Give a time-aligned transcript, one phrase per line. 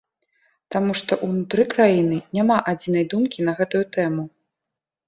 [0.75, 4.29] Таму што ўнутры краіны няма адзінай думкі на гэтую тэму.